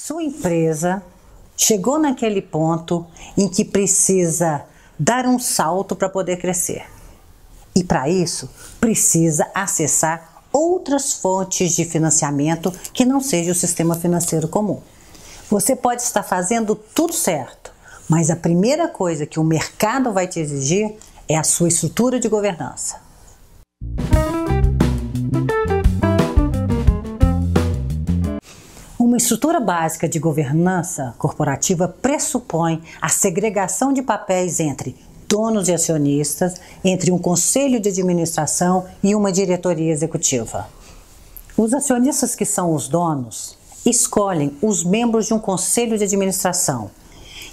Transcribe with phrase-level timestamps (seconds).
[0.00, 1.02] Sua empresa
[1.56, 3.04] chegou naquele ponto
[3.36, 4.62] em que precisa
[4.96, 6.84] dar um salto para poder crescer.
[7.74, 8.48] E para isso,
[8.80, 14.80] precisa acessar outras fontes de financiamento que não seja o sistema financeiro comum.
[15.50, 17.72] Você pode estar fazendo tudo certo,
[18.08, 20.94] mas a primeira coisa que o mercado vai te exigir
[21.28, 23.07] é a sua estrutura de governança.
[29.18, 34.96] Estrutura básica de governança corporativa pressupõe a segregação de papéis entre
[35.28, 40.68] donos e acionistas, entre um conselho de administração e uma diretoria executiva.
[41.56, 46.88] Os acionistas que são os donos escolhem os membros de um conselho de administração.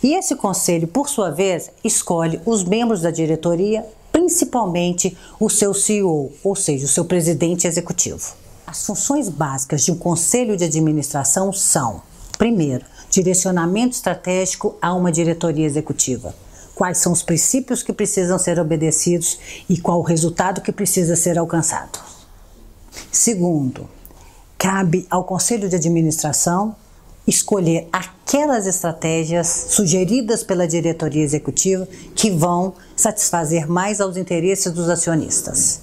[0.03, 6.31] E esse conselho, por sua vez, escolhe os membros da diretoria, principalmente o seu CEO,
[6.43, 8.44] ou seja, o seu presidente executivo.
[8.75, 12.01] As funções básicas de um conselho de administração são:
[12.37, 16.35] primeiro, direcionamento estratégico a uma diretoria executiva.
[16.75, 21.37] Quais são os princípios que precisam ser obedecidos e qual o resultado que precisa ser
[21.39, 21.99] alcançado.
[23.09, 23.89] Segundo,
[24.57, 26.75] cabe ao conselho de administração
[27.25, 35.79] escolher aquelas estratégias sugeridas pela diretoria executiva que vão satisfazer mais aos interesses dos acionistas.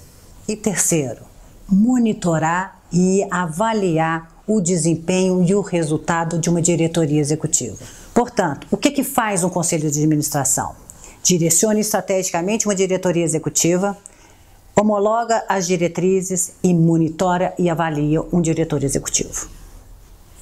[0.46, 1.22] E terceiro,
[1.66, 7.78] monitorar e avaliar o desempenho e o resultado de uma diretoria executiva.
[8.12, 10.74] Portanto, o que, que faz um conselho de administração?
[11.22, 13.96] Direciona estrategicamente uma diretoria executiva,
[14.78, 19.48] homologa as diretrizes e monitora e avalia um diretor executivo.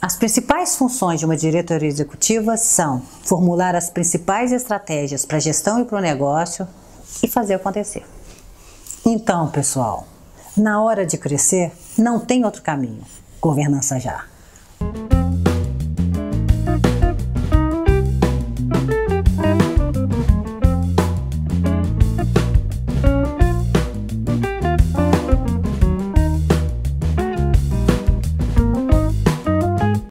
[0.01, 5.83] As principais funções de uma diretoria executiva são formular as principais estratégias para a gestão
[5.83, 6.67] e para o negócio
[7.23, 8.03] e fazer acontecer.
[9.05, 10.07] Então, pessoal,
[10.57, 13.03] na hora de crescer, não tem outro caminho.
[13.41, 14.25] Governança já.